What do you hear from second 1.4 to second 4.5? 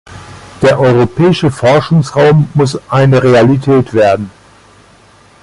Forschungsraum muss eine Realität werden!